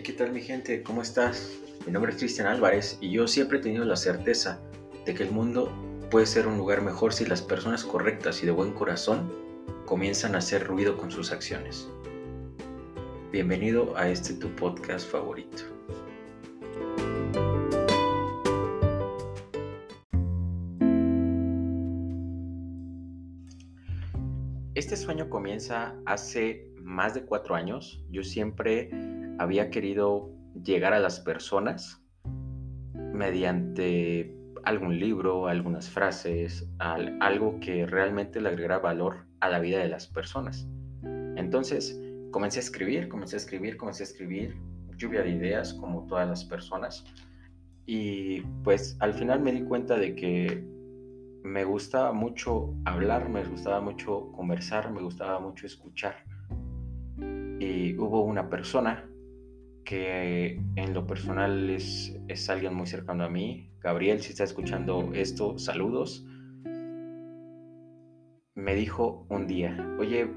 [0.00, 0.82] Hey, ¿qué tal mi gente?
[0.82, 1.58] ¿Cómo estás?
[1.84, 4.58] Mi nombre es Cristian Álvarez y yo siempre he tenido la certeza
[5.04, 5.70] de que el mundo
[6.10, 9.30] puede ser un lugar mejor si las personas correctas y de buen corazón
[9.84, 11.86] comienzan a hacer ruido con sus acciones.
[13.30, 15.64] Bienvenido a este tu podcast favorito.
[24.74, 28.02] Este sueño comienza hace más de cuatro años.
[28.10, 29.09] Yo siempre
[29.40, 30.30] había querido
[30.62, 32.04] llegar a las personas
[32.94, 39.88] mediante algún libro, algunas frases, algo que realmente le agregara valor a la vida de
[39.88, 40.68] las personas.
[41.36, 41.98] Entonces
[42.30, 44.56] comencé a escribir, comencé a escribir, comencé a escribir,
[44.98, 47.06] lluvia de ideas como todas las personas.
[47.86, 50.62] Y pues al final me di cuenta de que
[51.42, 56.16] me gustaba mucho hablar, me gustaba mucho conversar, me gustaba mucho escuchar.
[57.58, 59.09] Y hubo una persona
[59.90, 63.72] que en lo personal es, es alguien muy cercano a mí.
[63.80, 66.24] Gabriel, si está escuchando esto, saludos.
[68.54, 70.30] Me dijo un día, oye,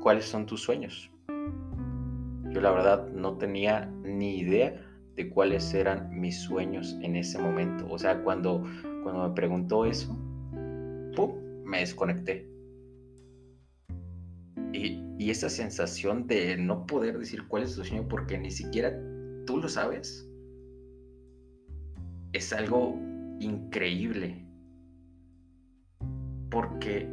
[0.00, 1.10] ¿cuáles son tus sueños?
[1.26, 4.80] Yo la verdad no tenía ni idea
[5.16, 7.88] de cuáles eran mis sueños en ese momento.
[7.90, 8.62] O sea, cuando,
[9.02, 10.16] cuando me preguntó eso,
[11.16, 11.34] ¡pum!
[11.64, 12.53] me desconecté.
[14.74, 18.92] Y, esa sensación de no poder decir cuál es tu sueño porque ni siquiera
[19.46, 20.28] tú lo sabes,
[22.32, 22.98] es algo
[23.40, 24.44] increíble.
[26.50, 27.08] Porque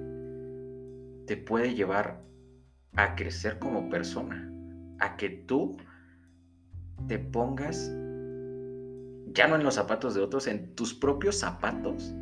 [1.26, 2.22] te puede llevar
[2.96, 4.52] a crecer como persona,
[5.00, 5.78] a que tú
[7.08, 7.90] te pongas
[9.34, 12.14] ya no en los zapatos de otros, en tus propios zapatos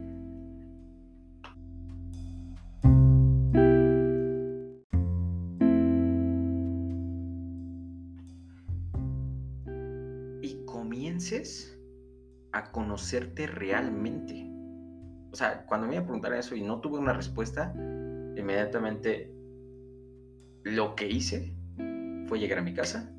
[12.52, 14.50] a conocerte realmente.
[15.32, 19.32] O sea, cuando me iba a preguntar eso y no tuve una respuesta, inmediatamente
[20.64, 21.56] lo que hice
[22.28, 23.14] fue llegar a mi casa,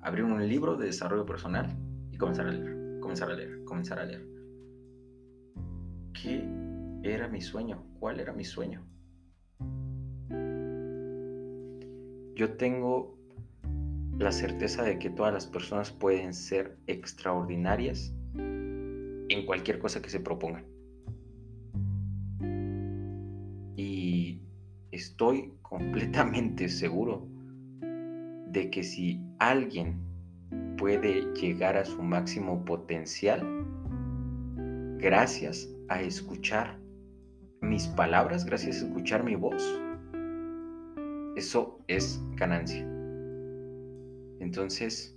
[0.00, 1.74] abrir un libro de desarrollo personal
[2.10, 4.26] y comenzar a leer, comenzar a leer, comenzar a leer.
[6.12, 6.48] ¿Qué
[7.02, 7.86] era mi sueño?
[7.98, 8.86] ¿Cuál era mi sueño?
[12.34, 13.15] Yo tengo
[14.18, 20.20] la certeza de que todas las personas pueden ser extraordinarias en cualquier cosa que se
[20.20, 20.64] propongan.
[23.76, 24.40] Y
[24.90, 27.26] estoy completamente seguro
[28.48, 29.98] de que si alguien
[30.78, 33.42] puede llegar a su máximo potencial,
[34.98, 36.78] gracias a escuchar
[37.60, 39.62] mis palabras, gracias a escuchar mi voz,
[41.36, 42.95] eso es ganancia.
[44.40, 45.16] Entonces,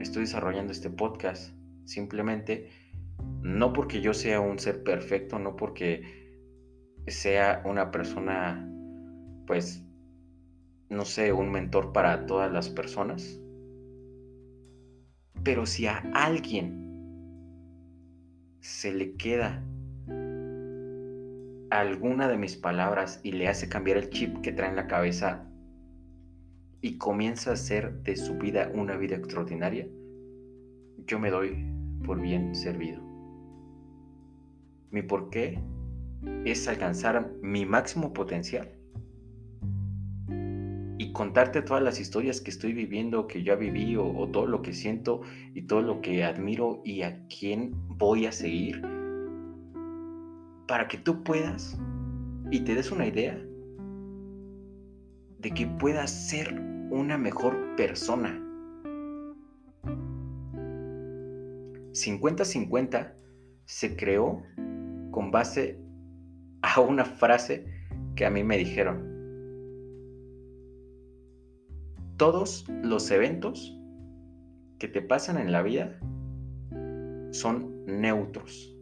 [0.00, 1.54] estoy desarrollando este podcast
[1.84, 2.68] simplemente
[3.42, 6.02] no porque yo sea un ser perfecto, no porque
[7.06, 8.68] sea una persona,
[9.46, 9.84] pues,
[10.88, 13.40] no sé, un mentor para todas las personas,
[15.42, 16.80] pero si a alguien
[18.60, 19.64] se le queda
[21.70, 25.51] alguna de mis palabras y le hace cambiar el chip que trae en la cabeza
[26.82, 29.86] y comienza a hacer de su vida una vida extraordinaria,
[31.06, 31.64] yo me doy
[32.04, 33.00] por bien servido.
[34.90, 35.60] Mi porqué
[36.44, 38.68] es alcanzar mi máximo potencial
[40.98, 44.60] y contarte todas las historias que estoy viviendo, que ya viví, o, o todo lo
[44.60, 45.22] que siento
[45.54, 48.82] y todo lo que admiro y a quién voy a seguir,
[50.66, 51.78] para que tú puedas
[52.50, 53.40] y te des una idea
[55.38, 58.38] de que puedas ser una mejor persona.
[61.92, 63.14] 50-50
[63.64, 64.42] se creó
[65.10, 65.80] con base
[66.60, 67.66] a una frase
[68.14, 69.10] que a mí me dijeron.
[72.18, 73.74] Todos los eventos
[74.78, 75.98] que te pasan en la vida
[77.30, 78.76] son neutros.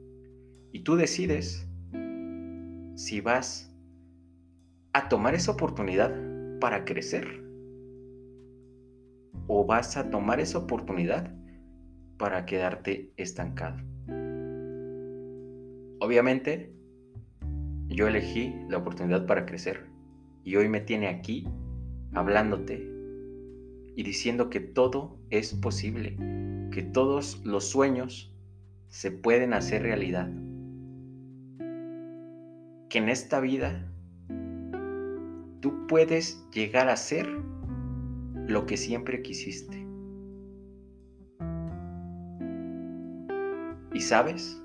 [0.72, 1.64] Y tú decides
[2.96, 3.72] si vas
[4.94, 6.12] a tomar esa oportunidad
[6.58, 7.49] para crecer
[9.52, 11.34] o vas a tomar esa oportunidad
[12.18, 13.78] para quedarte estancado.
[15.98, 16.72] Obviamente,
[17.88, 19.86] yo elegí la oportunidad para crecer
[20.44, 21.48] y hoy me tiene aquí
[22.12, 22.88] hablándote
[23.96, 26.16] y diciendo que todo es posible,
[26.70, 28.32] que todos los sueños
[28.86, 30.30] se pueden hacer realidad,
[32.88, 33.90] que en esta vida
[35.58, 37.28] tú puedes llegar a ser
[38.50, 39.86] lo que siempre quisiste.
[43.94, 44.60] ¿Y sabes?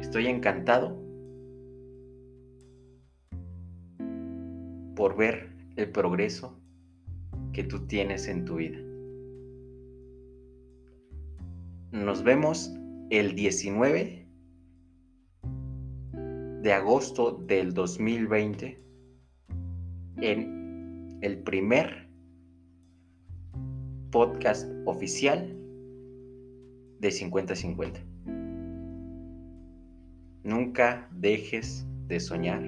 [0.00, 1.00] Estoy encantado
[4.96, 6.58] por ver el progreso
[7.52, 8.78] que tú tienes en tu vida.
[11.92, 12.74] Nos vemos
[13.10, 14.26] el 19
[16.62, 18.80] de agosto del 2020
[20.16, 20.61] en
[21.22, 22.08] el primer
[24.10, 25.56] podcast oficial
[26.98, 28.00] de 50-50.
[30.42, 32.62] Nunca dejes de soñar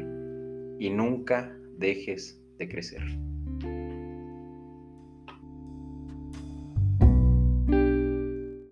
[0.78, 3.02] y nunca dejes de crecer.